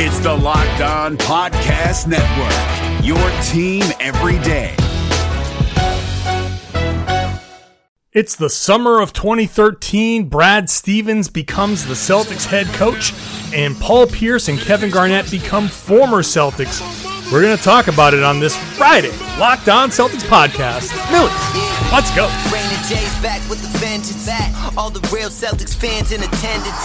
[0.00, 4.76] It's the Locked On Podcast Network, your team every day.
[8.12, 10.28] It's the summer of 2013.
[10.28, 13.12] Brad Stevens becomes the Celtics head coach,
[13.52, 17.07] and Paul Pierce and Kevin Garnett become former Celtics.
[17.30, 20.88] We're going to talk about it on this Friday, Locked On Celtics podcast.
[21.12, 21.28] Millie,
[21.92, 22.24] let's go.
[22.48, 24.30] Raymond J's back with the vengeance.
[24.78, 26.84] All the real Celtics fans in attendance.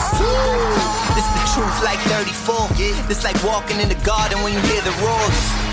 [1.16, 2.76] This the truth like 34.
[3.08, 5.73] This like walking in the garden when you hear the roars.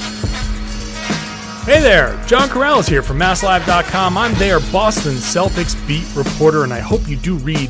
[1.63, 4.17] Hey there, John Karalis here from MassLive.com.
[4.17, 7.69] I'm their Boston Celtics beat reporter, and I hope you do read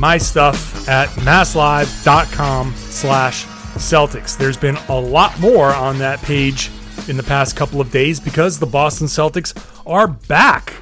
[0.00, 4.36] my stuff at MassLive.com slash Celtics.
[4.36, 6.72] There's been a lot more on that page
[7.06, 9.54] in the past couple of days because the Boston Celtics
[9.86, 10.74] are back.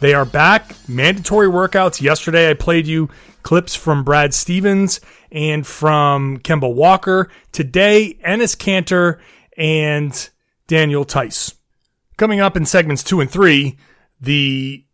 [0.00, 0.74] They are back.
[0.88, 2.02] Mandatory workouts.
[2.02, 3.10] Yesterday, I played you
[3.44, 5.00] clips from Brad Stevens
[5.30, 7.30] and from Kemba Walker.
[7.52, 9.20] Today, Enes Kanter
[9.56, 10.30] and
[10.66, 11.55] Daniel Theis.
[12.16, 13.76] Coming up in segments two and three,
[14.18, 14.86] the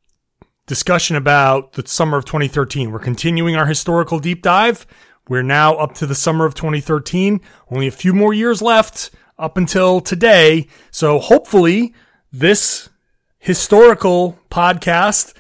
[0.67, 2.91] discussion about the summer of 2013.
[2.91, 4.89] We're continuing our historical deep dive.
[5.28, 7.41] We're now up to the summer of 2013.
[7.70, 10.67] Only a few more years left up until today.
[10.91, 11.95] So hopefully,
[12.33, 12.89] this
[13.39, 15.33] historical podcast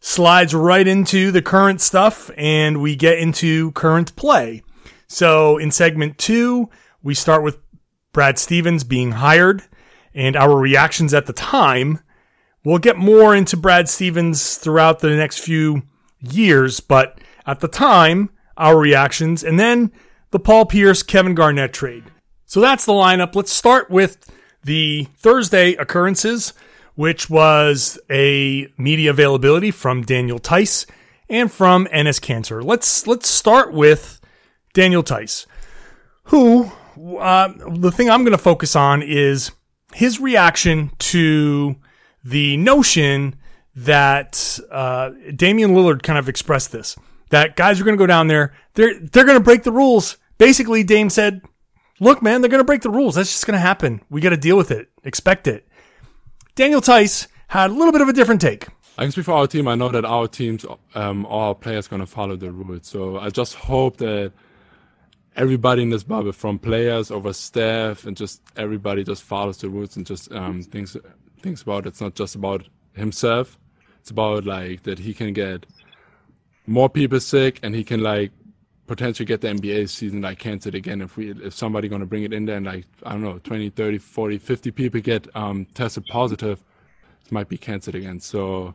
[0.00, 4.62] slides right into the current stuff and we get into current play.
[5.08, 6.70] So in segment two,
[7.02, 7.58] we start with
[8.12, 9.67] Brad Stevens being hired
[10.18, 12.00] and our reactions at the time.
[12.64, 15.84] We'll get more into Brad Stevens throughout the next few
[16.20, 19.92] years, but at the time, our reactions, and then
[20.32, 22.02] the Paul Pierce Kevin Garnett trade.
[22.46, 23.36] So that's the lineup.
[23.36, 24.28] Let's start with
[24.64, 26.52] the Thursday occurrences,
[26.96, 30.84] which was a media availability from Daniel Theis
[31.28, 32.62] and from Enes Kanter.
[32.62, 34.20] Let's let's start with
[34.74, 35.46] Daniel Theis,
[36.24, 36.72] who
[37.20, 39.52] uh, the thing I'm going to focus on is
[39.94, 41.76] his reaction to
[42.24, 43.36] the notion
[43.74, 46.96] that uh, Damian Lillard kind of expressed this
[47.30, 50.16] that guys are going to go down there, they're they're going to break the rules.
[50.38, 51.42] Basically, Dame said,
[52.00, 53.14] "Look, man, they're going to break the rules.
[53.14, 54.00] That's just going to happen.
[54.10, 54.88] We got to deal with it.
[55.04, 55.66] Expect it."
[56.54, 58.66] Daniel Theis had a little bit of a different take.
[58.96, 59.68] I can speak for our team.
[59.68, 62.88] I know that our teams, um, all our players, going to follow the rules.
[62.88, 64.32] So I just hope that
[65.38, 69.96] everybody in this bubble, from players over staff, and just everybody, just follows the rules
[69.96, 70.96] and just um, thinks
[71.40, 71.90] thinks about it.
[71.90, 73.58] it's not just about himself.
[74.00, 75.64] It's about like that he can get
[76.66, 78.32] more people sick and he can like
[78.86, 82.24] potentially get the NBA season like canceled again if we if somebody going to bring
[82.24, 85.66] it in there and like I don't know 20 30 40 50 people get um,
[85.74, 86.62] tested positive
[87.24, 88.74] it might be canceled again so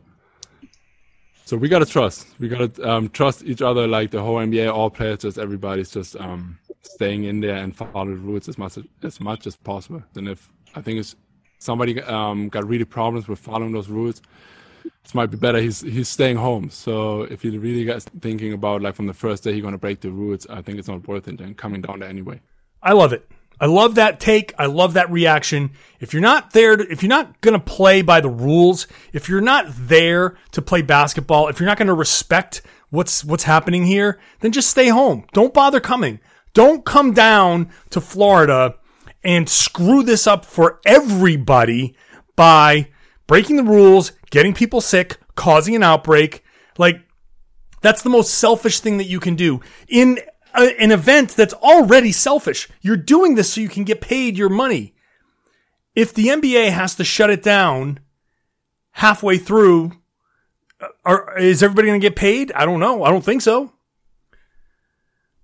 [1.44, 4.90] so we gotta trust we gotta um, trust each other like the whole NBA all
[4.90, 9.20] players just everybody's just um, staying in there and follow the rules as much as,
[9.20, 11.16] much as possible and if I think it's
[11.58, 14.20] somebody um, got really problems with following those rules
[14.84, 16.70] it might be better he's he's staying home.
[16.70, 20.00] So if he really gets thinking about like from the first day he's gonna break
[20.00, 22.40] the rules, I think it's not worth it and coming down there anyway.
[22.82, 23.30] I love it.
[23.60, 24.52] I love that take.
[24.58, 25.70] I love that reaction.
[26.00, 29.28] If you're not there, to, if you're not going to play by the rules, if
[29.28, 33.84] you're not there to play basketball, if you're not going to respect what's what's happening
[33.84, 35.24] here, then just stay home.
[35.32, 36.20] Don't bother coming.
[36.52, 38.76] Don't come down to Florida
[39.22, 41.96] and screw this up for everybody
[42.36, 42.88] by
[43.26, 46.44] breaking the rules, getting people sick, causing an outbreak.
[46.78, 47.00] Like,
[47.80, 50.20] that's the most selfish thing that you can do in
[50.54, 52.68] a, an event that's already selfish.
[52.80, 54.94] You're doing this so you can get paid your money.
[55.94, 58.00] If the NBA has to shut it down
[58.92, 59.92] halfway through,
[60.80, 62.52] uh, are, is everybody going to get paid?
[62.52, 63.04] I don't know.
[63.04, 63.72] I don't think so.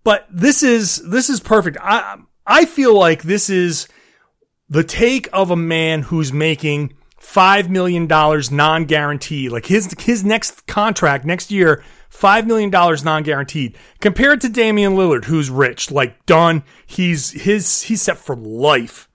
[0.02, 1.76] But this is this is perfect.
[1.80, 3.86] I I feel like this is
[4.68, 6.94] the take of a man who's making
[7.30, 9.52] five million dollars non-guaranteed.
[9.52, 13.76] Like his his next contract next year, five million dollars non-guaranteed.
[14.00, 16.64] Compared to Damian Lillard, who's rich, like done.
[16.84, 19.08] He's his he's set for life.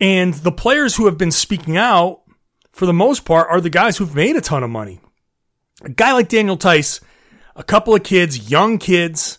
[0.00, 2.22] And the players who have been speaking out,
[2.72, 5.00] for the most part, are the guys who've made a ton of money.
[5.82, 7.00] A guy like Daniel Theis,
[7.54, 9.38] a couple of kids, young kids,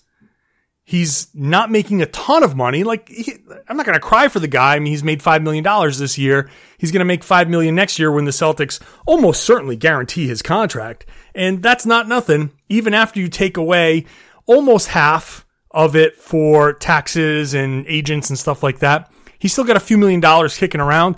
[0.85, 2.83] He's not making a ton of money.
[2.83, 3.35] Like he,
[3.69, 4.75] I'm not going to cry for the guy.
[4.75, 6.50] I mean, he's made five million dollars this year.
[6.77, 10.41] He's going to make five million next year when the Celtics almost certainly guarantee his
[10.41, 12.51] contract, and that's not nothing.
[12.68, 14.06] Even after you take away
[14.45, 19.09] almost half of it for taxes and agents and stuff like that,
[19.39, 21.15] he's still got a few million dollars kicking around.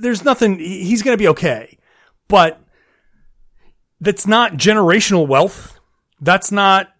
[0.00, 0.60] There's nothing.
[0.60, 1.76] He's going to be okay,
[2.28, 2.60] but
[4.00, 5.80] that's not generational wealth.
[6.20, 6.91] That's not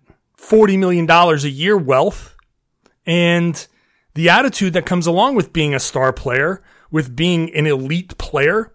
[0.43, 2.37] $40 million a year wealth
[3.07, 3.67] and
[4.15, 8.75] the attitude that comes along with being a star player, with being an elite player.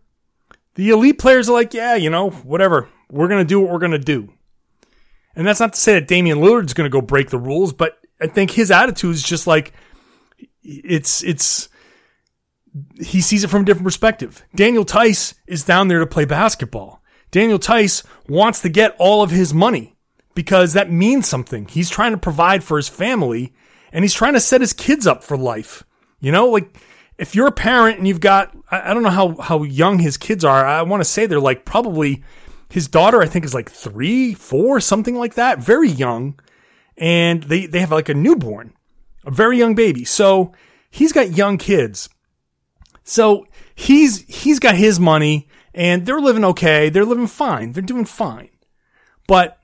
[0.76, 2.90] The elite players are like, yeah, you know, whatever.
[3.10, 4.34] We're going to do what we're going to do.
[5.36, 8.00] And that's not to say that Damian Lillard's going to go break the rules, but
[8.20, 9.72] I think his attitude is just like,
[10.64, 11.70] it's, it's,
[13.00, 14.44] he sees it from a different perspective.
[14.56, 17.04] Daniel Theis is down there to play basketball.
[17.30, 19.97] Daniel Theis wants to get all of his money
[20.38, 21.68] because that means something.
[21.68, 23.56] He's trying to provide for his family
[23.92, 25.84] and he's trying to set his kids up for life.
[26.20, 26.78] You know, like
[27.18, 30.46] if you're a parent and you've got, I don't know how, how young his kids
[30.46, 30.64] are.
[30.64, 32.24] I want to say they're like probably
[32.70, 35.58] his daughter, I think is like three, four, something like that.
[35.58, 36.40] Very young.
[36.98, 38.74] And they, they have like a newborn,
[39.26, 40.06] a very young baby.
[40.06, 40.54] So
[40.92, 42.10] he's got young kids.
[43.04, 46.90] So he's, he's got his money and they're living okay.
[46.90, 47.72] They're living fine.
[47.72, 48.50] They're doing fine.
[49.28, 49.57] But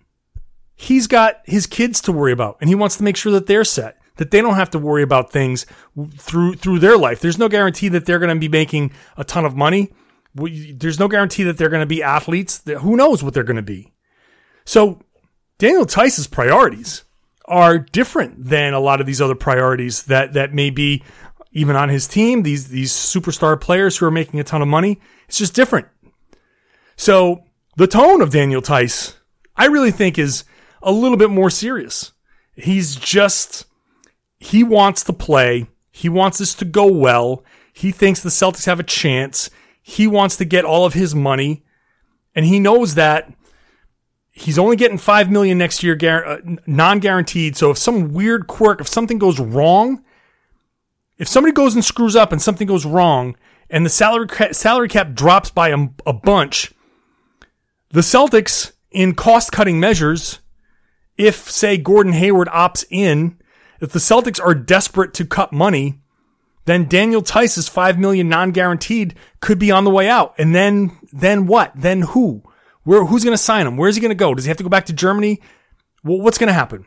[0.75, 3.63] he's got his kids to worry about and he wants to make sure that they're
[3.63, 5.65] set that they don't have to worry about things
[6.17, 7.19] through through their life.
[7.19, 9.91] There's no guarantee that they're going to be making a ton of money.
[10.35, 12.61] There's no guarantee that they're going to be athletes.
[12.65, 13.91] Who knows what they're going to be.
[14.65, 15.01] So
[15.59, 17.03] daniel theis's priorities
[17.45, 21.03] are different than a lot of these other priorities that that may be
[21.51, 24.99] even on his team these these superstar players who are making a ton of money.
[25.27, 25.87] It's just different.
[26.95, 27.43] So
[27.75, 29.15] the tone of daniel theis
[29.55, 30.43] i really think is
[30.83, 32.11] a little bit more serious.
[32.55, 33.65] He's just,
[34.37, 35.67] he wants to play.
[35.91, 37.43] He wants this to go well.
[37.71, 39.49] He thinks the Celtics have a chance.
[39.81, 41.63] He wants to get all of his money.
[42.35, 43.31] And he knows that
[44.31, 47.55] he's only getting 5 million next year, uh, non-guaranteed.
[47.55, 50.03] So if some weird quirk, if something goes wrong,
[51.17, 53.37] if somebody goes and screws up and something goes wrong
[53.69, 56.73] and the salary, salary cap drops by a, a bunch,
[57.89, 60.39] the Celtics in cost cutting measures
[61.17, 63.37] if, say, Gordon Hayward opts in,
[63.79, 65.99] if the Celtics are desperate to cut money,
[66.65, 70.33] then Daniel Theis's five million non-guaranteed could be on the way out.
[70.37, 71.73] And then, then what?
[71.75, 72.43] Then who?
[72.83, 73.77] Where, who's going to sign him?
[73.77, 74.33] Where's he going to go?
[74.33, 75.41] Does he have to go back to Germany?
[76.03, 76.85] Well, what's going to happen?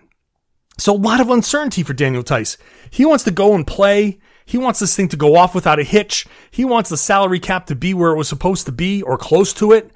[0.79, 2.58] So a lot of uncertainty for Daniel Theis.
[2.90, 4.19] He wants to go and play.
[4.44, 6.26] He wants this thing to go off without a hitch.
[6.50, 9.52] He wants the salary cap to be where it was supposed to be or close
[9.55, 9.90] to it.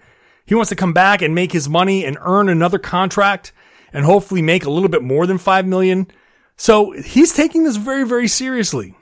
[0.47, 3.53] He wants to come back and make his money and earn another contract
[3.93, 6.07] and hopefully make a little bit more than 5 million.
[6.57, 8.95] So he's taking this very, very seriously.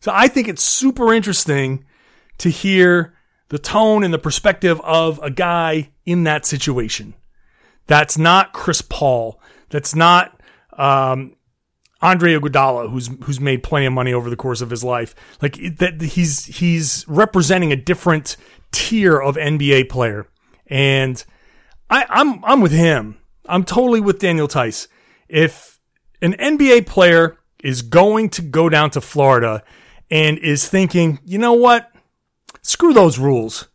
[0.00, 1.84] So I think it's super interesting
[2.38, 3.14] to hear
[3.48, 7.14] the tone and the perspective of a guy in that situation.
[7.86, 9.40] That's not Chris Paul.
[9.68, 10.40] That's not
[10.78, 11.36] um,
[12.00, 15.14] Andre Iguodala, who's who's made plenty of money over the course of his life.
[15.42, 18.36] Like that, he's he's representing a different
[18.72, 20.26] tier of NBA player,
[20.66, 21.22] and
[21.90, 23.18] I, I'm I'm with him.
[23.50, 24.88] I'm totally with Daniel Theis.
[25.28, 25.80] If
[26.22, 29.62] an NBA player is going to go down to Florida
[30.10, 31.90] and is thinking, you know what?
[32.62, 33.68] Screw those rules.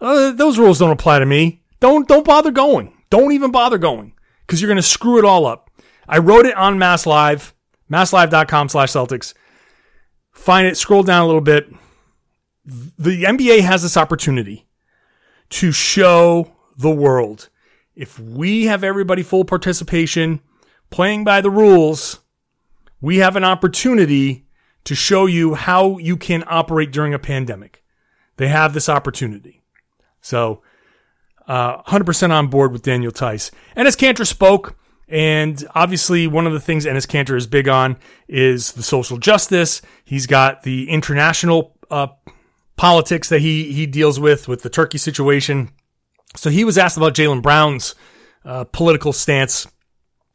[0.00, 1.62] Uh, those rules don't apply to me.
[1.80, 2.92] Don't don't bother going.
[3.10, 5.70] Don't even bother going because you're going to screw it all up.
[6.08, 7.54] I wrote it on Mass Live,
[7.90, 9.34] masslive.com slash Celtics.
[10.32, 11.68] Find it, scroll down a little bit.
[12.64, 14.66] The NBA has this opportunity
[15.50, 17.48] to show the world
[17.96, 20.40] if we have everybody full participation,
[20.90, 22.20] playing by the rules,
[23.00, 24.46] we have an opportunity
[24.84, 27.82] to show you how you can operate during a pandemic.
[28.36, 29.62] They have this opportunity.
[30.20, 30.62] So,
[31.48, 33.50] uh, 100% on board with Daniel Theis.
[33.76, 34.76] Enes Kanter spoke,
[35.08, 37.96] and obviously, one of the things Enes Kanter is big on
[38.28, 39.80] is the social justice.
[40.04, 42.08] He's got the international uh,
[42.76, 45.70] politics that he he deals with with the Turkey situation.
[46.36, 47.94] So he was asked about Jaylen Brown's
[48.44, 49.66] uh, political stance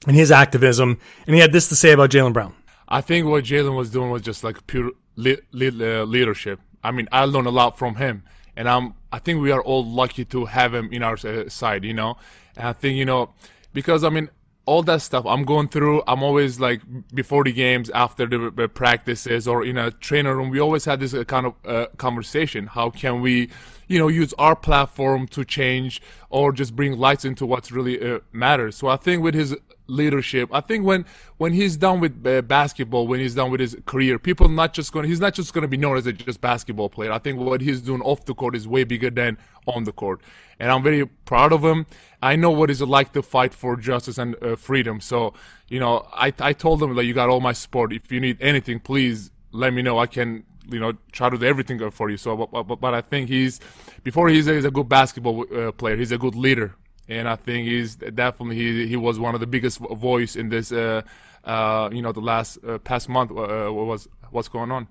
[0.08, 2.54] and his activism, and he had this to say about Jaylen Brown.
[2.88, 6.60] I think what Jaylen was doing was just like pure le- le- uh, leadership.
[6.84, 8.24] I mean, I learned a lot from him,
[8.56, 8.96] and I'm.
[9.14, 11.18] I think we are all lucky to have him in our
[11.50, 11.84] side.
[11.86, 12.18] You know,
[12.58, 13.34] and I think you know
[13.74, 14.30] because I mean
[14.66, 16.04] all that stuff I'm going through.
[16.08, 16.82] I'm always like
[17.14, 20.50] before the games, after the, the practices, or in a trainer room.
[20.50, 22.68] We always had this uh, kind of uh, conversation.
[22.68, 23.50] How can we,
[23.92, 28.20] you know, use our platform to change or just bring lights into what really uh,
[28.32, 28.76] matters?
[28.78, 29.56] So I think with his
[29.92, 30.50] leadership.
[30.52, 31.06] I think when
[31.38, 34.92] when he's done with uh, basketball, when he's done with his career, people not just
[34.92, 35.06] going.
[35.06, 37.12] He's not just going to be known as a just basketball player.
[37.12, 40.22] I think what he's doing off the court is way bigger than on the court,
[40.60, 41.86] and I'm very proud of him.
[42.24, 45.00] I know what it's like to fight for justice and uh, freedom.
[45.02, 45.34] So
[45.68, 47.94] you know, I I told him like you got all my support.
[47.94, 50.00] If you need anything, please let me know.
[50.00, 52.18] I can you know try to do everything for you.
[52.18, 53.60] So, but, but, but I think he's
[54.04, 55.96] before he's a, he's a good basketball uh, player.
[55.98, 56.76] He's a good leader
[57.12, 60.72] and I think he's definitely he he was one of the biggest voice in this.
[60.72, 61.02] Uh,
[61.44, 64.88] uh, you know, the last uh, past month uh, was what's going on.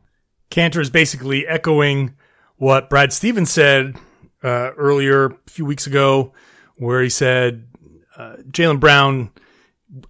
[0.51, 2.15] Kanter is basically echoing
[2.57, 3.97] what Brad Stevens said
[4.43, 6.35] uh, earlier a few weeks ago,
[6.77, 7.67] where he said
[8.19, 9.31] Jaylen Brown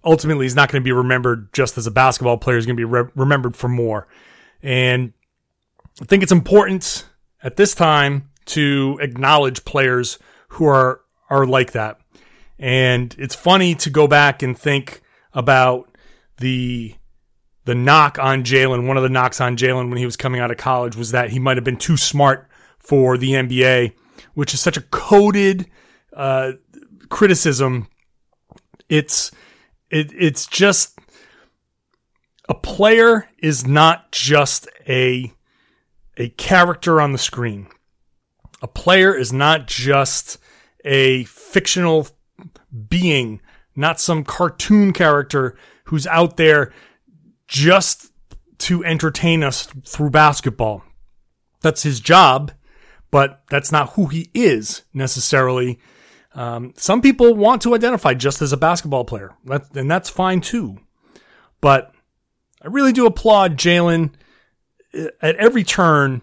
[0.03, 2.79] ultimately is not going to be remembered just as a basketball player; he's going to
[2.79, 4.07] be re- remembered for more.
[4.63, 5.13] And
[5.99, 7.05] I think it's important
[7.43, 10.19] at this time to acknowledge players
[10.49, 11.99] who are are like that.
[12.59, 15.01] And it's funny to go back and think
[15.33, 15.89] about
[16.37, 16.95] the
[17.65, 18.87] the knock on Jaylen.
[18.87, 21.29] One of the knocks on Jaylen when he was coming out of college was that
[21.29, 22.47] he might have been too smart
[22.79, 23.93] for the NBA,
[24.33, 25.67] which is such a coded
[26.13, 26.53] uh,
[27.09, 27.87] criticism.
[28.89, 29.31] It's
[29.89, 30.99] it, it's just
[32.49, 35.31] a player is not just a
[36.21, 37.67] a character on the screen.
[38.61, 40.37] A player is not just
[40.85, 42.07] a fictional
[42.87, 43.41] being,
[43.75, 46.71] not some cartoon character who's out there
[47.47, 48.11] just
[48.59, 50.83] to entertain us through basketball.
[51.61, 52.51] That's his job,
[53.09, 55.79] but that's not who he is necessarily.
[56.35, 59.33] Um, some people want to identify just as a basketball player,
[59.73, 60.77] and that's fine too.
[61.61, 61.91] But
[62.61, 64.17] I really do applaud Jaylen uh,
[64.97, 66.21] Uh, at every turn,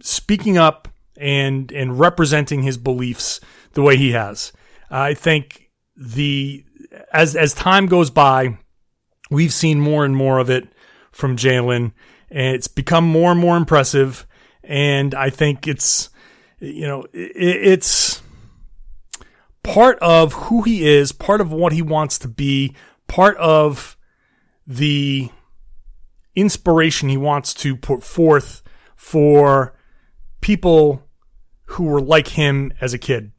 [0.00, 3.40] speaking up and and representing his beliefs
[3.72, 4.52] the way he has.
[4.90, 6.64] I think the
[7.12, 8.58] as as time goes by,
[9.30, 10.68] we've seen more and more of it
[11.12, 11.92] from Jaylen,
[12.30, 14.26] and it's become more and more impressive.
[14.62, 16.10] And I think it's
[16.58, 18.22] you know it, it's
[19.62, 22.74] part of who he is, part of what he wants to be,
[23.08, 23.96] part of
[24.66, 25.30] the
[26.36, 28.62] inspiration he wants to put forth
[28.94, 29.74] for
[30.40, 31.02] people
[31.64, 33.32] who were like him as a kid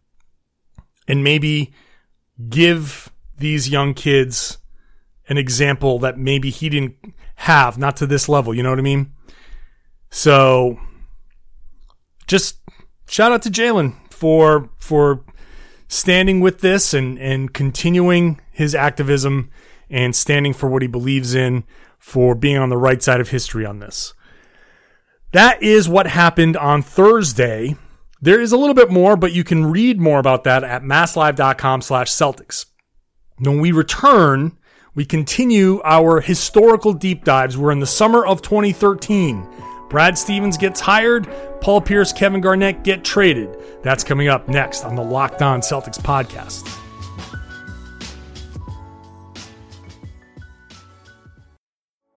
[1.07, 1.73] and maybe
[2.49, 4.57] give these young kids
[5.29, 6.95] an example that maybe he didn't
[7.35, 8.53] have, not to this level.
[8.53, 9.13] You know what I mean?
[10.09, 10.79] So
[12.27, 12.57] just
[13.07, 15.23] shout out to Jaylen for for
[15.87, 19.49] standing with this and and continuing his activism
[19.89, 21.63] and standing for what he believes in
[21.97, 24.13] for being on the right side of history on this.
[25.31, 27.75] That is what happened on Thursday
[28.21, 31.81] there is a little bit more, but you can read more about that at masslive.com
[31.81, 32.65] slash Celtics.
[33.37, 34.57] When we return,
[34.95, 37.57] we continue our historical deep dives.
[37.57, 39.47] We're in the summer of 2013.
[39.89, 41.29] Brad Stevens gets hired.
[41.61, 43.55] Paul Pierce, Kevin Garnett get traded.
[43.83, 46.86] That's coming up next on the Locked On Celtics podcast.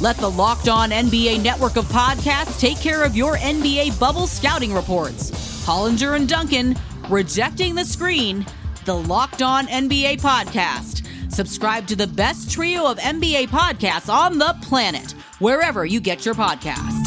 [0.00, 4.72] Let the Locked On NBA network of podcasts take care of your NBA bubble scouting
[4.72, 5.30] reports.
[5.66, 6.76] Hollinger and Duncan,
[7.08, 8.46] Rejecting the Screen
[8.88, 11.06] the Locked On NBA podcast.
[11.30, 16.34] Subscribe to the best trio of NBA podcasts on the planet, wherever you get your
[16.34, 16.97] podcasts.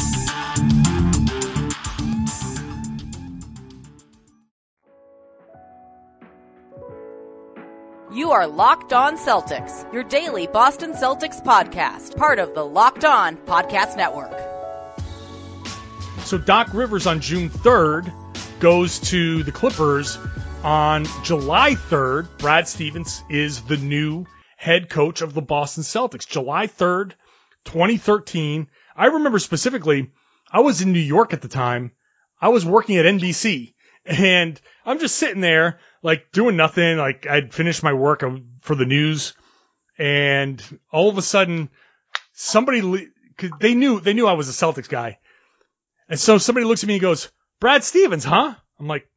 [8.22, 13.36] You are Locked On Celtics, your daily Boston Celtics podcast, part of the Locked On
[13.36, 14.30] Podcast Network.
[16.20, 18.12] So Doc Rivers on June 3rd
[18.60, 20.20] goes to the Clippers.
[20.62, 24.26] On July 3rd, Brad Stevens is the new
[24.56, 26.24] head coach of the Boston Celtics.
[26.24, 27.14] July 3rd,
[27.64, 28.68] 2013.
[28.94, 30.12] I remember specifically,
[30.48, 31.90] I was in New York at the time.
[32.40, 33.74] I was working at NBC
[34.04, 36.98] and I'm just sitting there, like doing nothing.
[36.98, 38.22] Like I'd finished my work
[38.60, 39.34] for the news,
[39.98, 41.70] and all of a sudden,
[42.32, 43.08] somebody
[43.60, 45.18] they knew they knew I was a Celtics guy,
[46.08, 47.30] and so somebody looks at me and goes,
[47.60, 49.08] "Brad Stevens, huh?" I'm like,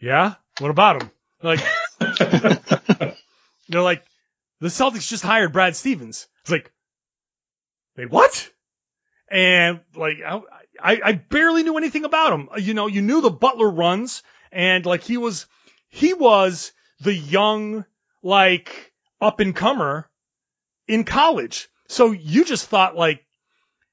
[0.00, 1.10] "Yeah, what about him?"
[1.42, 1.60] Like,
[3.68, 4.04] they're like,
[4.60, 6.72] "The Celtics just hired Brad Stevens." It's like,
[7.96, 8.50] "They what?"
[9.30, 10.40] And like, I,
[10.82, 12.48] I, I barely knew anything about him.
[12.58, 15.46] You know, you knew the Butler runs and like he was,
[15.90, 17.84] he was the young,
[18.22, 20.08] like up and comer
[20.88, 21.68] in college.
[21.88, 23.24] So you just thought like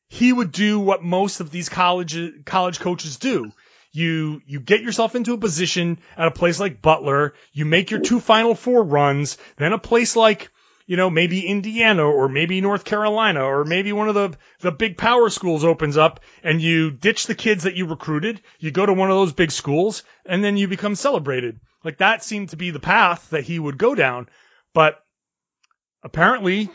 [0.09, 3.51] he would do what most of these college, college coaches do.
[3.91, 7.33] You, you get yourself into a position at a place like Butler.
[7.51, 9.37] You make your two final four runs.
[9.57, 10.51] Then a place like,
[10.85, 14.97] you know, maybe Indiana or maybe North Carolina or maybe one of the, the big
[14.97, 18.41] power schools opens up and you ditch the kids that you recruited.
[18.59, 21.59] You go to one of those big schools and then you become celebrated.
[21.87, 24.27] Like that seemed to be the path that he would go down.
[24.73, 25.01] But
[26.03, 26.69] apparently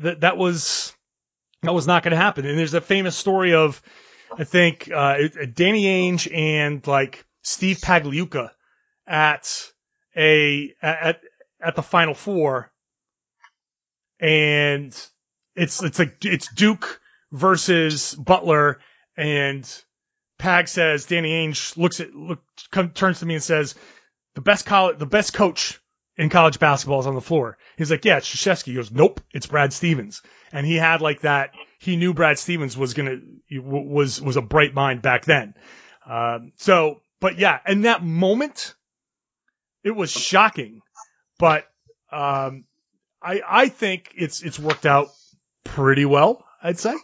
[0.00, 0.92] that, that was,
[1.62, 2.44] that was not going to happen.
[2.44, 3.80] And there's a famous story of,
[4.36, 5.16] I think, uh,
[5.54, 8.50] Danny Ainge and like Steve Pagliuca
[9.06, 9.70] at
[10.16, 11.20] a, at,
[11.60, 12.72] at the final four
[14.20, 14.92] and
[15.54, 17.00] it's it's like it's Duke
[17.32, 18.80] versus Butler,
[19.16, 19.68] and
[20.38, 23.74] Pag says Danny Ainge looks at look come, turns to me and says
[24.38, 25.80] the best college the best coach
[26.16, 27.58] in college basketball is on the floor.
[27.76, 28.66] He's like, yeah, it's Krzyzewski.
[28.66, 31.50] He goes, nope, it's Brad Stevens, and he had like that.
[31.80, 33.18] He knew Brad Stevens was gonna
[33.50, 35.54] was was a bright mind back then.
[36.08, 38.76] Um, so, but yeah, in that moment,
[39.82, 40.82] it was shocking,
[41.40, 41.64] but
[42.12, 42.64] um,
[43.20, 45.08] I I think it's it's worked out
[45.64, 46.44] pretty well.
[46.62, 46.94] I'd say.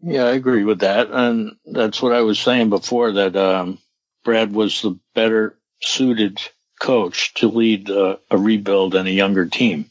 [0.00, 3.78] Yeah, I agree with that, and that's what I was saying before that um,
[4.24, 6.40] Brad was the better suited
[6.80, 9.90] coach to lead uh, a rebuild and a younger team,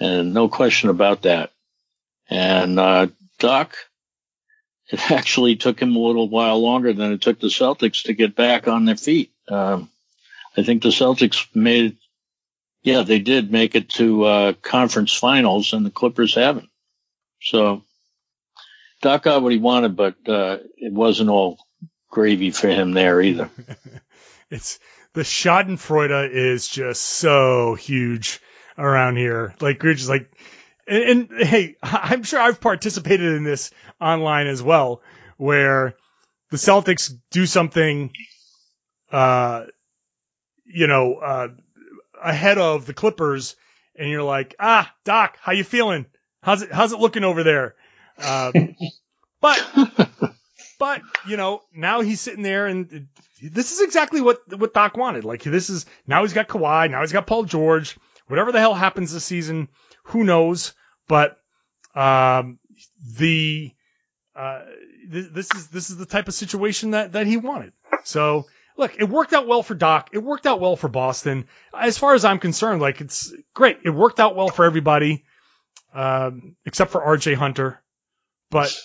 [0.00, 1.52] and no question about that.
[2.28, 3.74] And uh, Doc,
[4.88, 8.34] it actually took him a little while longer than it took the Celtics to get
[8.34, 9.32] back on their feet.
[9.48, 9.90] Um,
[10.56, 11.96] I think the Celtics made
[12.82, 16.68] yeah, they did make it to uh, conference finals, and the Clippers haven't.
[17.40, 17.82] So
[19.00, 21.58] Doc got what he wanted, but uh, it wasn't all
[22.12, 23.50] gravy for him there either.
[24.50, 24.78] it's
[25.14, 28.40] the Schadenfreude is just so huge
[28.78, 29.54] around here.
[29.60, 30.30] Like just like,
[30.86, 35.02] and, and hey, I'm sure I've participated in this online as well,
[35.38, 35.94] where
[36.50, 38.12] the Celtics do something,
[39.10, 39.64] uh,
[40.66, 41.48] you know, uh,
[42.22, 43.56] ahead of the Clippers,
[43.96, 46.06] and you're like, ah, Doc, how you feeling?
[46.42, 47.74] How's it how's it looking over there?
[48.18, 48.52] Uh,
[49.40, 50.31] but
[50.78, 53.08] but you know now he's sitting there, and
[53.42, 55.24] this is exactly what what Doc wanted.
[55.24, 57.96] Like this is now he's got Kawhi, now he's got Paul George.
[58.28, 59.68] Whatever the hell happens this season,
[60.04, 60.74] who knows?
[61.08, 61.36] But
[61.94, 62.58] um,
[63.18, 63.72] the
[64.34, 64.62] uh,
[65.10, 67.72] th- this is this is the type of situation that that he wanted.
[68.04, 68.46] So
[68.76, 70.10] look, it worked out well for Doc.
[70.12, 71.46] It worked out well for Boston.
[71.78, 73.78] As far as I'm concerned, like it's great.
[73.84, 75.24] It worked out well for everybody,
[75.94, 77.82] um, except for RJ Hunter.
[78.50, 78.76] But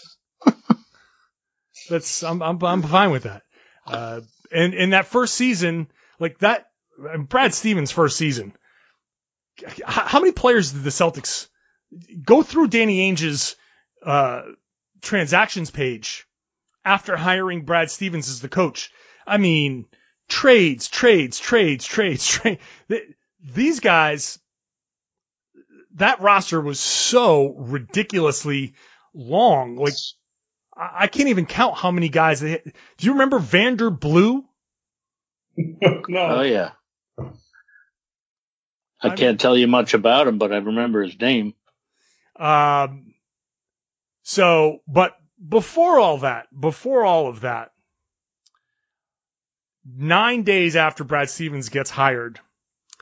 [1.90, 3.44] that's I'm I'm I'm fine with that.
[3.86, 5.88] Uh, and in that first season,
[6.20, 6.70] like that,
[7.20, 8.54] Brad Stevens' first season.
[9.86, 11.48] How many players did the Celtics
[12.24, 13.56] go through Danny Ainge's
[14.04, 14.44] uh,
[15.02, 16.28] transactions page
[16.86, 18.92] after hiring Brad Stevens as the coach?
[19.26, 19.86] I mean,
[20.30, 22.60] trades, trades, trades, trades, trade.
[23.42, 24.40] These guys,
[25.96, 28.76] that roster was so ridiculously
[29.14, 29.76] long.
[29.76, 29.94] Like,
[30.78, 32.62] I can't even count how many guys they.
[32.98, 34.46] Do you remember Vander Blue?
[35.58, 36.02] no.
[36.10, 36.72] Oh yeah.
[37.18, 37.24] I,
[39.02, 41.54] I can't mean, tell you much about him, but I remember his name.
[42.36, 43.14] Um.
[44.24, 45.16] So, but
[45.48, 47.72] before all that, before all of that,
[49.86, 52.40] nine days after Brad Stevens gets hired,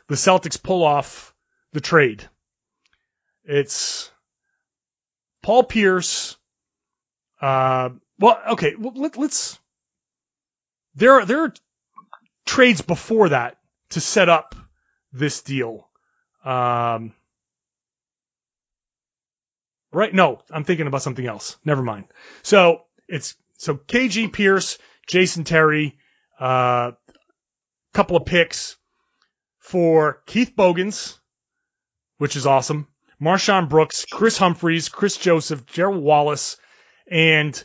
[0.07, 1.33] the Celtics pull off
[1.73, 2.27] the trade.
[3.43, 4.11] It's
[5.41, 6.37] Paul Pierce.
[7.41, 9.59] Uh, well, okay, well, let, us
[10.95, 11.53] There are there are
[12.45, 13.57] trades before that
[13.89, 14.55] to set up
[15.11, 15.89] this deal.
[16.43, 17.13] Um,
[19.91, 20.13] right?
[20.13, 21.57] No, I'm thinking about something else.
[21.65, 22.05] Never mind.
[22.43, 25.97] So it's so KG Pierce, Jason Terry,
[26.39, 26.91] a uh,
[27.93, 28.77] couple of picks
[29.59, 31.19] for Keith Bogans,
[32.17, 32.87] which is awesome.
[33.21, 36.57] MarShon Brooks, Kris Humphries, Kris Joseph, Gerald Wallace,
[37.09, 37.63] and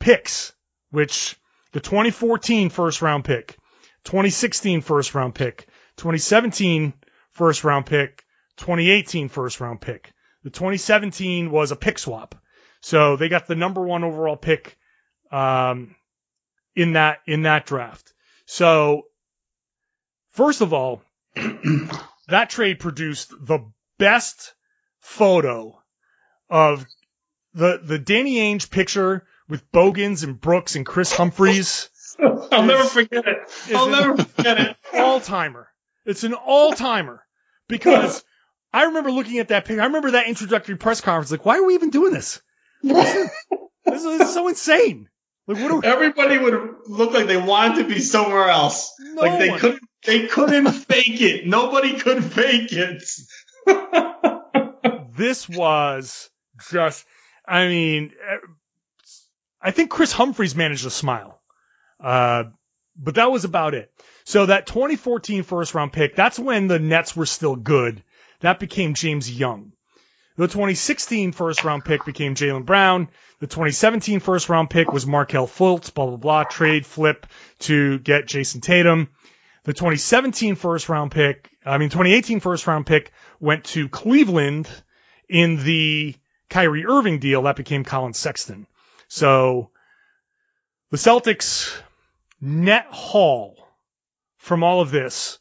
[0.00, 0.52] picks,
[0.90, 1.36] which
[1.72, 3.56] the 2014 first round pick,
[4.04, 6.92] 2016 first round pick, 2017
[7.30, 8.24] first round pick,
[8.58, 10.12] 2018 first round pick.
[10.42, 12.34] The 2017 was a pick swap.
[12.80, 14.76] So they got the number one overall pick
[15.30, 15.96] um,
[16.76, 18.12] in that in that draft.
[18.46, 19.04] So
[20.32, 21.02] first of all,
[22.28, 23.60] that trade produced the
[23.98, 24.52] best
[25.00, 25.80] photo
[26.50, 26.84] of
[27.54, 31.88] the the Danny Ainge picture with Bogans and Brooks and Kris Humphries.
[32.20, 33.38] I'll never forget it.
[33.74, 34.76] I'll never forget it.
[34.94, 35.68] All timer.
[36.04, 37.22] It's an all timer
[37.68, 38.22] because
[38.72, 39.80] I remember looking at that picture.
[39.82, 41.30] I remember that introductory press conference.
[41.30, 42.40] Like, why are we even doing this?
[43.86, 45.10] This is, this is so insane.
[45.46, 48.90] Like, what are we- Everybody would look like they wanted to be somewhere else.
[48.98, 49.58] No like they one.
[49.58, 49.82] couldn't.
[50.06, 51.46] They couldn't fake it.
[51.46, 53.02] Nobody could fake it.
[55.16, 56.30] this was
[56.70, 57.04] just,
[57.46, 58.12] I mean,
[59.60, 61.40] I think Kris Humphries managed to smile.
[62.00, 62.44] Uh,
[62.96, 63.90] but that was about it.
[64.24, 68.02] So that 2014 first round pick, that's when the Nets were still good.
[68.40, 69.72] That became James Young.
[70.36, 73.08] The 2016 first round pick became Jaylen Brown.
[73.40, 77.26] The 2017 first round pick was Markelle Fultz, blah, blah, blah, trade flip
[77.60, 79.10] to get Jayson Tatum.
[79.64, 84.68] The 2017 first round pick, I mean, 2018 first round pick went to Cleveland
[85.28, 86.16] in the
[86.48, 87.42] Kyrie Irving deal.
[87.42, 88.66] That became Collin Sexton.
[89.08, 89.70] So
[90.90, 91.74] the Celtics
[92.40, 93.56] net haul
[94.38, 95.38] from all of this,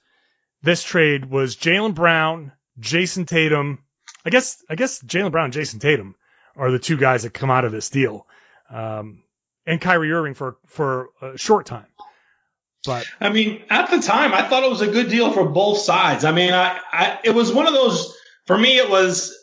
[0.61, 3.83] this trade was Jaylen Brown, Jayson Tatum.
[4.25, 6.15] I guess, I guess Jaylen Brown Jayson Tatum
[6.55, 8.25] are the two guys that come out of this deal.
[8.69, 9.23] Um,
[9.65, 11.87] and Kyrie Irving for, for a short time.
[12.85, 15.79] But I mean, at the time, I thought it was a good deal for both
[15.79, 16.25] sides.
[16.25, 18.13] I mean, I, I it was one of those
[18.45, 18.77] for me.
[18.77, 19.33] It was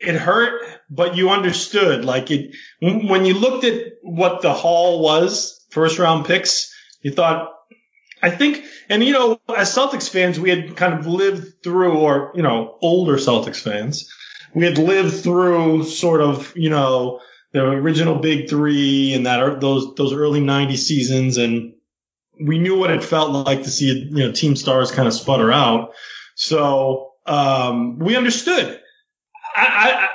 [0.00, 2.04] it hurt, but you understood.
[2.04, 7.54] Like it when you looked at what the haul was, first round picks, you thought.
[8.20, 12.32] I think, and you know, as Celtics fans, we had kind of lived through, or
[12.34, 14.12] you know, older Celtics fans,
[14.54, 17.20] we had lived through sort of, you know,
[17.52, 21.74] the original Big Three and that those those early '90s seasons, and
[22.40, 25.52] we knew what it felt like to see you know team stars kind of sputter
[25.52, 25.92] out.
[26.34, 28.80] So um, we understood.
[29.58, 30.08] I, I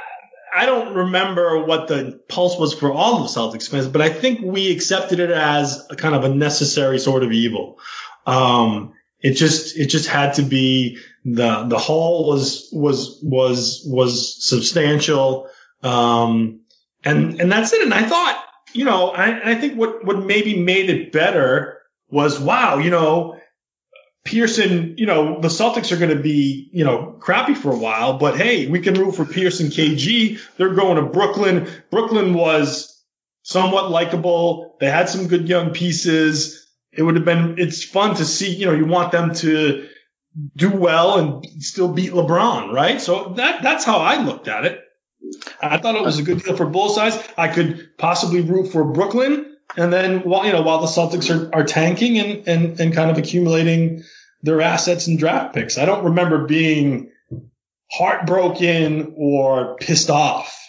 [0.56, 4.42] I don't remember what the pulse was for all of Celtics fans, but I think
[4.42, 7.80] we accepted it as a kind of a necessary sort of evil.
[8.26, 14.48] Um, it just it just had to be the the haul was was was was
[14.48, 15.50] substantial.
[15.82, 16.62] Um,
[17.04, 17.82] and and that's it.
[17.82, 21.80] And I thought, you know, I, I think what what maybe made it better
[22.10, 23.40] was wow, you know,
[24.24, 28.18] Pearson, you know, the Celtics are going to be, you know, crappy for a while,
[28.18, 30.40] but hey, we can root for Pearson KG.
[30.58, 31.70] They're going to Brooklyn.
[31.92, 33.02] Brooklyn was
[33.42, 34.78] somewhat likable.
[34.80, 36.66] They had some good young pieces.
[36.94, 39.90] It would have been, it's fun to see, you know, you want them to
[40.56, 43.02] do well and still beat LeBron, right?
[43.02, 44.80] So that, that's how I looked at it.
[45.62, 47.18] I thought it was a good deal for both sides.
[47.38, 51.56] I could possibly root for Brooklyn and then while, you know, while the Celtics are,
[51.56, 54.04] are tanking and, and, and kind of accumulating
[54.42, 55.78] their assets and draft picks.
[55.78, 57.12] I don't remember being
[57.92, 60.60] heartbroken or pissed off.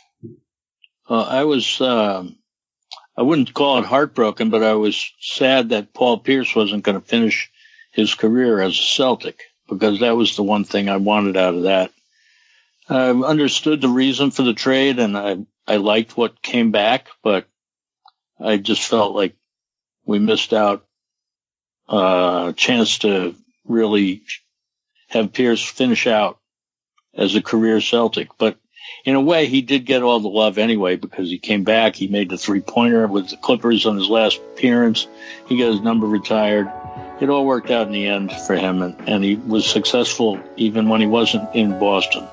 [1.08, 2.36] Uh, I was, um,
[3.16, 7.06] I wouldn't call it heartbroken, but I was sad that Paul Pierce wasn't going to
[7.06, 7.50] finish
[7.92, 11.62] his career as a Celtic because that was the one thing I wanted out of
[11.64, 11.90] that.
[12.88, 17.46] I understood the reason for the trade and I, I liked what came back, but
[18.40, 19.34] I just felt like
[20.04, 20.84] we missed out
[21.88, 23.34] uh, a chance to
[23.66, 24.22] really
[25.08, 26.38] have Pierce finish out
[27.16, 28.28] as a career Celtic.
[28.38, 28.58] But
[29.04, 31.94] in a way, he did get all the love anyway because he came back.
[31.94, 35.06] He made the three pointer with the Clippers on his last appearance.
[35.46, 36.70] He got his number retired.
[37.20, 40.88] It all worked out in the end for him, and, and he was successful even
[40.88, 42.26] when he wasn't in Boston.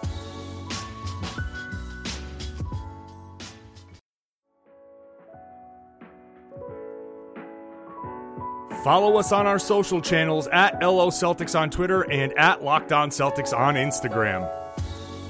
[8.83, 13.11] Follow us on our social channels at LO Celtics on Twitter and at Locked On
[13.11, 14.49] Celtics on Instagram.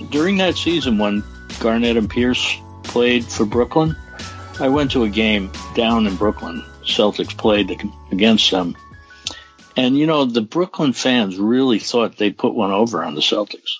[0.09, 1.21] During that season when
[1.59, 3.97] Garnett and Pierce played for Brooklyn,
[4.61, 6.63] I went to a game down in Brooklyn.
[6.83, 7.77] Celtics played
[8.11, 8.77] against them.
[9.75, 13.71] And you know, the Brooklyn fans really thought they put one over on the Celtics.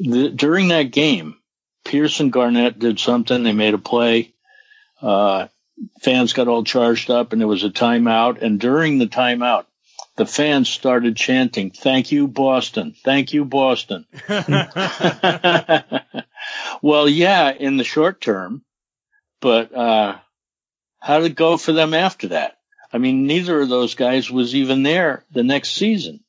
[0.00, 1.36] The, during that game,
[1.84, 3.44] Pierce and Garnett did something.
[3.44, 4.34] They made a play.
[5.00, 5.46] Uh,
[6.00, 8.42] fans got all charged up and there was a timeout.
[8.42, 9.66] And during the timeout,
[10.16, 12.94] the fans started chanting, thank you, Boston.
[13.04, 14.04] Thank you, Boston.
[16.82, 18.64] well, yeah, in the short term,
[19.40, 20.18] but, uh,
[21.00, 22.58] how did it go for them after that?
[22.92, 26.20] I mean, neither of those guys was even there the next season.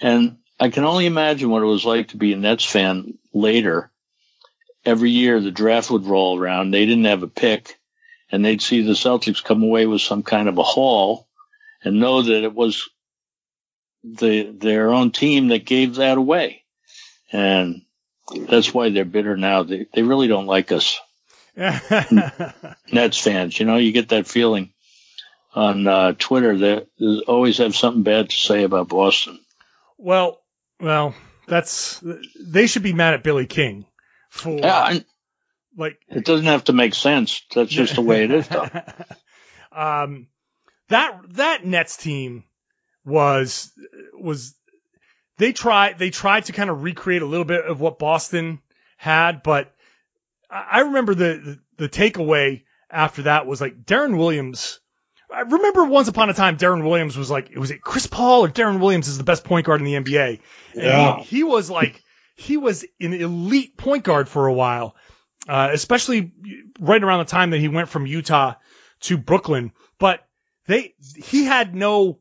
[0.00, 3.90] And I can only imagine what it was like to be a Nets fan later.
[4.84, 6.70] Every year the draft would roll around.
[6.70, 7.79] They didn't have a pick
[8.30, 11.28] and they'd see the Celtics come away with some kind of a haul
[11.82, 12.88] and know that it was
[14.04, 16.62] the, their own team that gave that away.
[17.32, 17.82] And
[18.48, 19.62] that's why they're bitter now.
[19.62, 21.00] They, they really don't like us.
[22.92, 24.72] Nets fans, you know, you get that feeling
[25.54, 29.40] on uh, Twitter that they always have something bad to say about Boston.
[29.98, 30.40] Well,
[30.80, 31.14] well,
[31.46, 32.02] that's
[32.40, 33.84] they should be mad at Billy King
[34.30, 35.00] for Yeah,
[35.76, 37.42] like it doesn't have to make sense.
[37.54, 38.68] That's just the way it is, though.
[39.72, 40.28] um,
[40.88, 42.44] that that Nets team
[43.04, 43.72] was
[44.14, 44.54] was
[45.38, 48.60] they tried they tried to kind of recreate a little bit of what Boston
[48.96, 49.72] had, but
[50.50, 54.80] I remember the the, the takeaway after that was like Deron Williams.
[55.32, 58.48] I remember once upon a time Deron Williams was like, was it Chris Paul or
[58.48, 60.40] Deron Williams is the best point guard in the NBA?
[60.74, 61.18] And Yeah.
[61.18, 62.02] he, he was like,
[62.34, 64.96] he was an elite point guard for a while,
[65.50, 66.30] uh, especially
[66.78, 68.54] right around the time that he went from Utah
[69.00, 69.72] to Brooklyn.
[69.98, 70.24] But
[70.68, 72.20] they, he had no,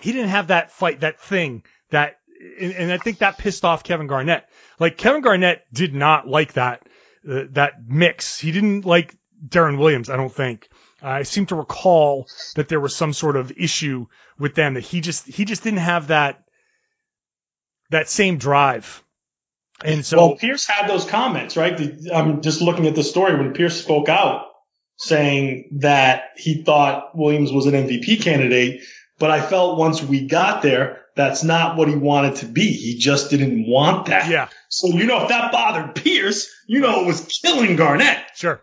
[0.00, 2.18] he didn't have that fight, that thing that,
[2.60, 4.46] and, and I think that pissed off Kevin Garnett.
[4.78, 6.86] Like Kevin Garnett did not like that,
[7.26, 8.38] uh, that mix.
[8.38, 9.16] He didn't like
[9.48, 10.68] Deron Williams, I don't think.
[11.00, 15.00] I seem to recall that there was some sort of issue with them that he
[15.00, 16.44] just, he just didn't have that,
[17.88, 19.02] that same drive.
[19.84, 21.76] And so, well, Pierce had those comments, right?
[21.76, 24.46] The- I'm just looking at the story when Pierce spoke out
[24.98, 28.82] saying that he thought Williams was an MVP candidate,
[29.18, 32.72] but I felt once we got there, that's not what he wanted to be.
[32.72, 34.30] He just didn't want that.
[34.30, 38.60] yeah, So, you know, if that bothered Pierce, you know, it was killing Garnett, sure.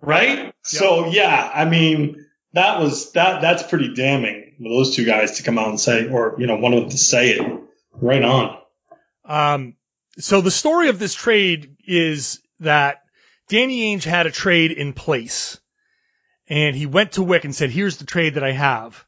[0.00, 0.54] right?
[0.62, 5.42] So, yeah, I mean, that was, that, that's pretty damning for those two guys to
[5.42, 7.60] come out and say, or, you know, one of them to say it
[7.92, 8.58] right on.
[9.26, 9.76] Um,
[10.18, 13.02] so the story of this trade is that
[13.48, 15.60] Danny Ainge had a trade in place
[16.48, 19.04] and he went to Wyc and said, here's the trade that I have.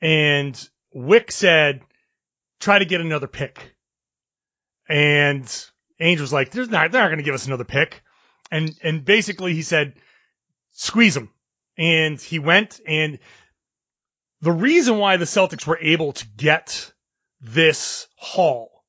[0.00, 0.54] And
[0.94, 1.80] Wyc said,
[2.60, 3.74] try to get another pick.
[4.88, 5.44] And
[6.00, 8.02] Ainge was like, there's not, they're not going to give us another pick.
[8.50, 9.94] And, and basically he said,
[10.72, 11.30] squeeze them.
[11.76, 13.18] And he went and
[14.40, 16.92] the reason why the Celtics were able to get
[17.40, 18.84] this haul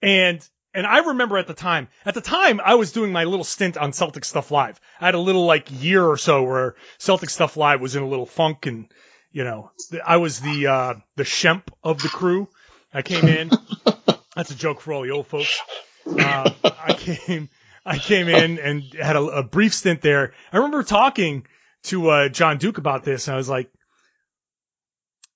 [0.00, 3.44] and and I remember at the time, at the time I was doing my little
[3.44, 4.80] stint on Celtic Stuff Live.
[5.00, 8.08] I had a little like year or so where Celtic Stuff Live was in a
[8.08, 8.88] little funk and
[9.30, 9.70] you know,
[10.04, 12.48] I was the uh the Shemp of the crew.
[12.92, 13.50] I came in.
[14.36, 15.60] That's a joke for all the old folks.
[16.06, 17.48] Uh, I came
[17.86, 20.34] I came in and had a, a brief stint there.
[20.52, 21.46] I remember talking
[21.84, 23.70] to uh John Duke about this and I was like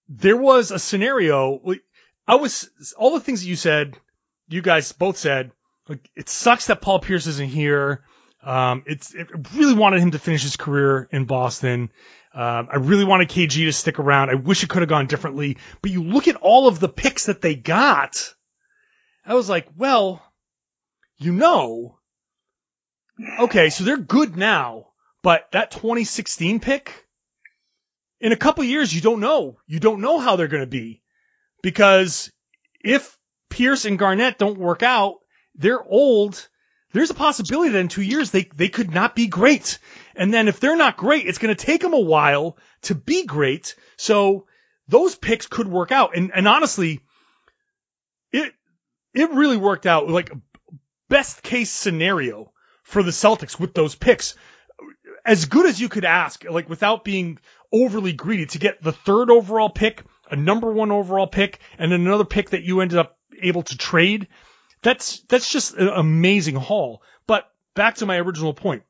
[0.09, 1.61] there was a scenario
[2.27, 3.97] I was all the things that you said
[4.49, 5.53] you guys both said,
[5.89, 8.05] like, it sucks that Paul Pierce isn't here.
[8.43, 11.91] Um, it's, it really wanted him to finish his career in Boston.
[12.35, 14.31] Um, I really wanted KG to stick around.
[14.31, 17.27] I wish it could have gone differently, but you look at all of the picks
[17.27, 18.35] that they got.
[19.25, 20.23] I was like, well,
[21.17, 21.99] you know,
[23.41, 24.89] okay, so they're good now,
[25.23, 27.07] but that 2016 pick,
[28.21, 29.59] in a couple years, you don't know.
[29.67, 31.03] You don't know how they're going to be
[31.63, 32.31] because
[32.81, 33.18] if
[33.59, 35.17] Pierce and Garnett don't work out,
[35.57, 36.49] they're old.
[36.93, 39.81] There's a possibility that in two years they, they could not be great.
[40.15, 43.27] And then if they're not great, it's going to take them a while to be
[43.27, 43.75] great.
[43.97, 44.47] So
[44.87, 46.17] those picks could work out.
[46.17, 47.01] And, and honestly,
[48.31, 48.53] it,
[49.13, 50.31] it really worked out like
[51.09, 52.53] best case scenario
[52.85, 54.37] for the Celtics with those picks.
[55.27, 57.41] As good as you could ask, like without being
[57.73, 62.25] overly greedy to get the third overall pick, a number one overall pick, and another
[62.25, 64.29] pick that you ended up able to trade.
[64.83, 67.03] That's, that's just an amazing haul.
[67.27, 68.83] But back to my original point.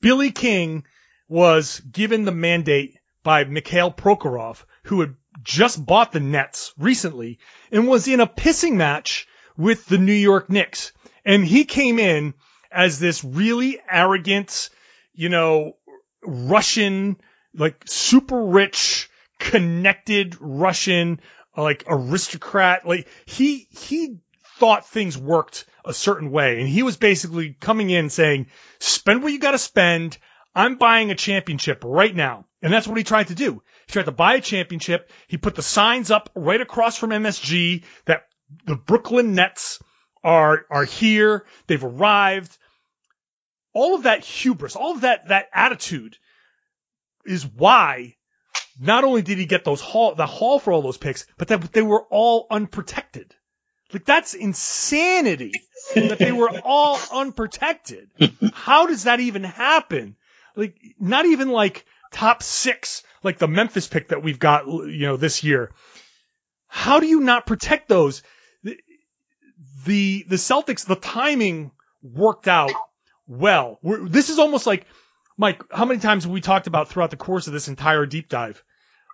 [0.00, 0.84] Billy King
[1.28, 7.38] was given the mandate by Mikhail Prokhorov, who had just bought the Nets recently
[7.70, 10.92] and was in a pissing match with the New York Knicks.
[11.24, 12.34] And he came in
[12.70, 14.70] as this really arrogant,
[15.12, 15.74] you know,
[16.24, 17.16] Russian,
[17.54, 21.20] like super rich connected Russian,
[21.62, 22.86] like aristocrat.
[22.86, 24.18] Like he, he
[24.58, 26.60] thought things worked a certain way.
[26.60, 30.18] And he was basically coming in saying, spend what you got to spend.
[30.54, 32.46] I'm buying a championship right now.
[32.62, 33.62] And that's what he tried to do.
[33.86, 35.10] He tried to buy a championship.
[35.28, 38.22] He put the signs up right across from MSG that
[38.66, 39.80] the Brooklyn Nets
[40.24, 41.46] are, are here.
[41.66, 42.56] They've arrived.
[43.72, 46.16] All of that hubris, all of that, that attitude
[47.24, 48.16] is why
[48.78, 51.72] not only did he get those haul, the haul for all those picks, but that
[51.72, 53.34] they were all unprotected.
[53.92, 55.52] Like that's insanity
[55.94, 58.10] that they were all unprotected.
[58.52, 60.16] How does that even happen?
[60.54, 65.16] Like not even like top six, like the Memphis pick that we've got, you know,
[65.16, 65.72] this year.
[66.66, 68.22] How do you not protect those?
[68.62, 68.76] The,
[69.86, 71.70] the, the Celtics, the timing
[72.02, 72.72] worked out
[73.26, 73.78] well.
[73.82, 74.86] We're, this is almost like,
[75.36, 78.28] Mike, how many times have we talked about throughout the course of this entire deep
[78.28, 78.62] dive?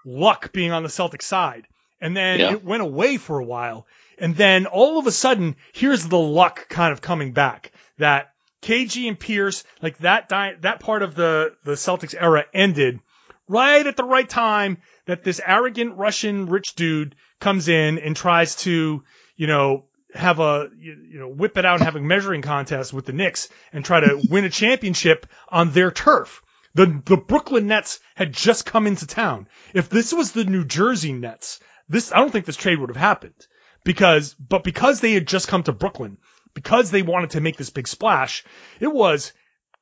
[0.05, 1.67] Luck being on the Celtic side.
[2.01, 2.53] And then Yeah.
[2.53, 3.87] it went away for a while.
[4.19, 8.31] And then all of a sudden, here's the luck kind of coming back that
[8.63, 13.01] KG and Pierce, like that di- that part of the, the Celtics era ended
[13.49, 18.57] right at the right time that this arrogant Russian rich dude comes in and tries
[18.57, 19.03] to,
[19.37, 23.05] you know, have a, you, know, whip it out and have a measuring contest with
[23.05, 26.41] the Knicks and try to win a championship on their turf.
[26.75, 29.49] The, the Brooklyn Nets had just come into town.
[29.75, 32.97] If this was the New Jersey Nets, this, I don't think this trade would have
[32.97, 33.47] happened
[33.85, 36.19] because, but because they had just come to Brooklyn,
[36.55, 38.45] because they wanted to make this big splash,
[38.81, 39.33] it was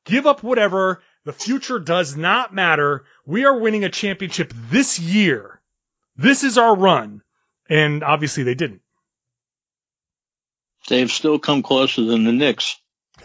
[0.05, 1.01] give up whatever.
[1.25, 3.05] The future does not matter.
[3.25, 5.61] We are winning a championship this year.
[6.17, 7.21] This is our run.
[7.69, 8.81] And obviously they didn't.
[10.89, 12.77] They've still come closer than the Knicks.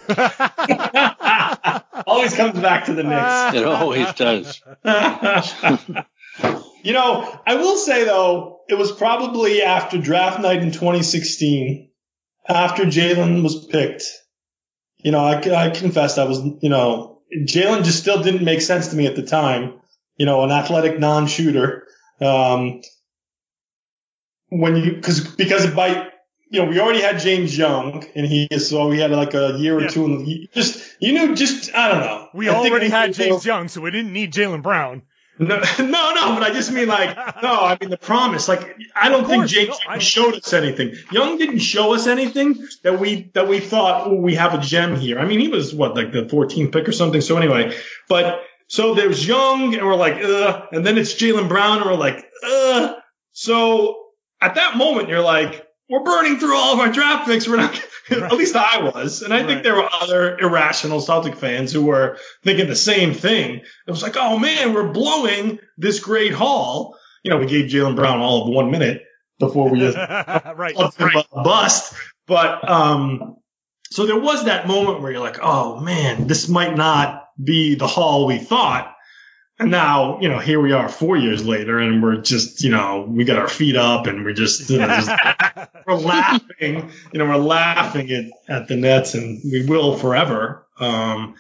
[2.07, 3.55] Always comes back to the Knicks.
[3.55, 4.63] It always does.
[6.83, 11.91] you know, I will say though, it was probably after draft night in 2016,
[12.49, 14.05] after Jaylen was picked.
[14.99, 18.89] You know, I, I confessed I was, you know, Jaylen just still didn't make sense
[18.89, 19.81] to me at the time.
[20.17, 21.87] You know, an athletic non-shooter.
[22.21, 22.81] Um,
[24.49, 26.09] when you, cause, because by,
[26.51, 29.77] you know, we already had James Young and he, so we had like a year
[29.77, 29.89] or Yeah.
[29.89, 32.29] two and you just, you knew, just, I don't know.
[32.35, 35.03] We I already had James Young, so we didn't need Jaylen Brown.
[35.39, 35.85] no, no,
[36.15, 38.49] no, but I just mean like, no, I mean the promise.
[38.49, 40.95] Like, I don't think James no, I- showed us anything.
[41.13, 44.97] Young didn't show us anything that we that we thought, oh, we have a gem
[44.97, 45.19] here.
[45.21, 47.21] I mean, he was what like the 14th pick or something.
[47.21, 47.77] So anyway,
[48.09, 51.95] but so there's Young, and we're like, Ugh, and then it's Jaylen Brown, and we're
[51.97, 52.97] like, Ugh.
[53.33, 53.97] so
[54.41, 57.49] at that moment, you're like, we're burning through all of our draft picks.
[57.49, 57.75] We're not,
[58.11, 59.47] at least I was, and I Right.
[59.47, 63.57] think there were other irrational Celtic fans who were thinking the same thing.
[63.87, 66.97] It was like, oh man, we're blowing this great haul.
[67.23, 69.03] You know, we gave Jaylen Brown all of one minute
[69.39, 69.97] before we just
[70.57, 70.77] right.
[70.77, 71.95] up him a bust.
[72.27, 73.37] But um,
[73.91, 77.87] so there was that moment where you're like, oh man, this might not be the
[77.87, 78.95] haul we thought.
[79.61, 83.05] And now, you know, here we are four years later and we're just, you know,
[83.09, 85.11] we got our feet up and we're just, you know, just
[85.87, 90.67] we're laughing, you know, we're laughing at, at the Nets and we will forever.
[90.79, 91.35] Um,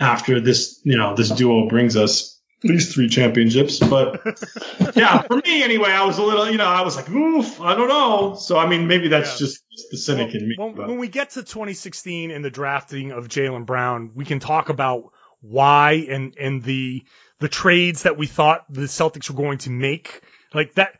[0.00, 3.78] after this, you know, this duo brings us these three championships.
[3.80, 4.22] But
[4.96, 7.74] yeah, for me anyway, I was a little, you know, I was like, oof, I
[7.74, 8.34] don't know.
[8.34, 9.46] So, I mean, maybe that's Yeah.
[9.46, 10.54] just the cynic in me.
[10.56, 14.70] when, when we get to 2016 and the drafting of Jaylen Brown, we can talk
[14.70, 17.04] about why and and the
[17.40, 20.22] the trades that we thought the Celtics were going to make.
[20.54, 20.98] Like that,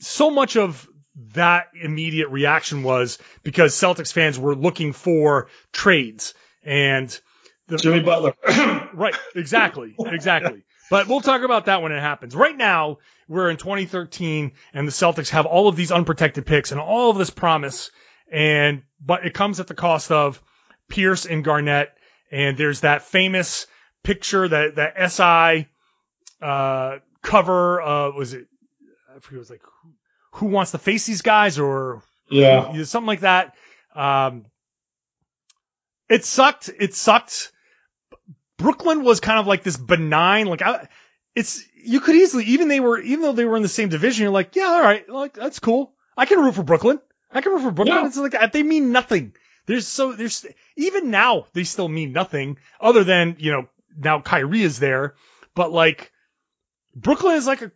[0.00, 0.88] so much of
[1.34, 7.18] that immediate reaction was because Celtics fans were looking for trades and
[7.66, 8.34] the, Jimmy Butler.
[8.94, 10.64] Right, exactly, exactly.
[10.90, 12.34] But we'll talk about that when it happens.
[12.34, 16.80] Right now, we're in 2013, and the Celtics have all of these unprotected picks and
[16.80, 17.90] all of this promise,
[18.32, 20.42] and but it comes at the cost of
[20.88, 21.90] Pierce and Garnett.
[22.30, 23.66] And there's that famous
[24.08, 25.68] picture that that SI
[26.40, 27.82] uh, cover.
[27.82, 28.46] Uh, was it?
[29.14, 29.36] I forget.
[29.36, 29.90] It was like who,
[30.32, 32.72] who wants to face these guys or yeah.
[32.72, 33.54] yeah, something like that.
[33.94, 34.46] Um,
[36.08, 36.70] it sucked.
[36.78, 37.52] It sucked.
[38.56, 40.88] Brooklyn was kind of like this benign, like I,
[41.36, 44.22] it's you could easily even they were even though they were in the same division,
[44.22, 45.92] you're like, yeah, all right, like that's cool.
[46.16, 46.98] I can root for Brooklyn.
[47.30, 47.98] I can root for Brooklyn.
[47.98, 48.06] Yeah.
[48.06, 49.34] It's like they mean nothing.
[49.66, 50.46] There's so there's
[50.76, 53.68] even now they still mean nothing other than you know
[53.98, 55.14] now Kyrie is there,
[55.54, 56.12] but like
[56.94, 57.70] Brooklyn is like a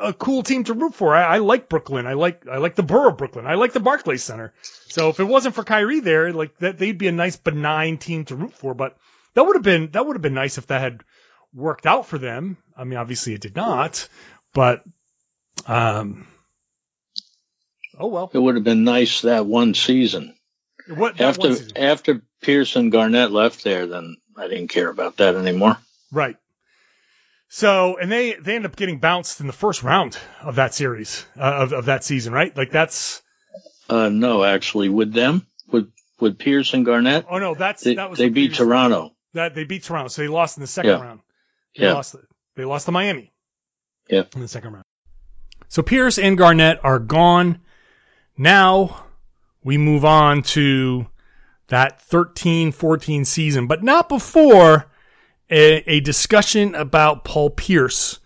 [0.00, 1.14] a cool team to root for.
[1.14, 2.06] I, I like Brooklyn.
[2.06, 3.46] I like I like the borough of Brooklyn.
[3.46, 4.52] I like the Barclays Center.
[4.88, 8.24] So if it wasn't for Kyrie there, like that, they'd be a nice benign team
[8.26, 8.74] to root for.
[8.74, 8.96] But
[9.34, 11.02] that would have been that would have been nice if that had
[11.52, 12.56] worked out for them.
[12.76, 14.08] I mean, obviously it did not,
[14.54, 14.82] but
[15.66, 16.26] Um.
[17.98, 18.30] Oh well.
[18.32, 20.34] It would have been nice that one season.
[20.88, 21.76] What after season.
[21.76, 25.76] after and Garnett left there, then I didn't care about that anymore.
[26.12, 26.36] Right.
[27.48, 31.26] So, and they they end up getting bounced in the first round of that series
[31.38, 32.56] uh, of of that season, right?
[32.56, 33.22] Like that's
[33.88, 38.08] Uh, no, actually, with them, with with Pierce and Garnett, oh no, that's they, that
[38.10, 39.12] was they beat previous- Toronto.
[39.34, 41.00] That they beat Toronto, so they lost in the second Yeah.
[41.02, 41.20] round.
[41.76, 41.92] They Yeah.
[41.94, 42.14] lost.
[42.56, 43.32] They lost to Miami
[44.08, 44.24] Yeah.
[44.34, 44.84] in the second round.
[45.68, 47.60] So Pierce and Garnett are gone.
[48.36, 49.06] Now
[49.62, 51.06] we move on to
[51.70, 54.90] that 13-14 season, but not before
[55.50, 58.20] a, a discussion about Paul Pierce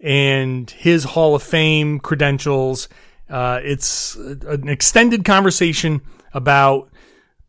[0.00, 2.88] and his Hall of Fame credentials.
[3.28, 6.90] Uh, it's an extended conversation about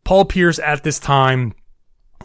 [0.04, 1.54] Paul Pierce at this time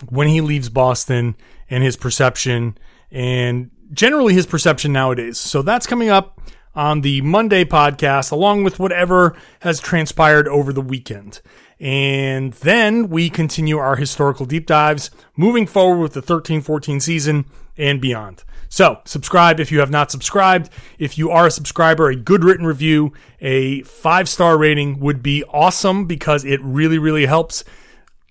[0.09, 1.35] when he leaves Boston
[1.69, 2.77] and his perception
[3.11, 5.37] and generally his perception nowadays.
[5.37, 6.39] So that's coming up
[6.75, 11.41] on the Monday podcast, along with whatever has transpired over the weekend.
[11.79, 17.45] And then we continue our historical deep dives moving forward with the 13 14 season
[17.77, 18.43] and beyond.
[18.69, 20.69] So, subscribe if you have not subscribed.
[20.99, 25.43] If you are a subscriber, a good written review, a five star rating would be
[25.45, 27.63] awesome because it really, really helps.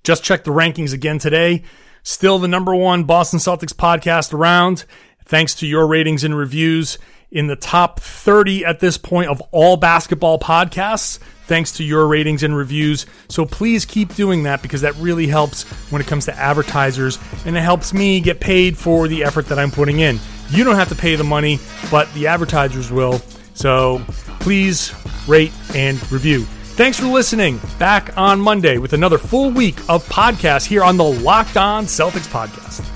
[0.05, 1.63] Just check the rankings again today.
[2.03, 4.85] Still the number one Boston Celtics podcast around,
[5.25, 6.99] thanks to your ratings and reviews.
[7.33, 12.43] In the top 30 at this point of all basketball podcasts, thanks to your ratings
[12.43, 13.07] and reviews.
[13.29, 17.57] So please keep doing that because that really helps when it comes to advertisers and
[17.57, 20.19] it helps me get paid for the effort that I'm putting in.
[20.51, 21.59] You don't have to pay the money,
[21.91, 23.21] but the advertisers will.
[23.55, 24.03] So
[24.41, 24.95] please
[25.27, 26.45] rate and review.
[26.77, 27.61] Thanks for listening.
[27.79, 32.29] Back on Monday with another full week of podcasts here on the Locked On Celtics
[32.29, 32.96] podcast.